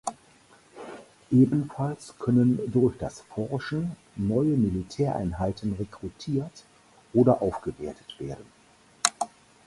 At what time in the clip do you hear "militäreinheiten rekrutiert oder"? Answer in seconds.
4.57-7.43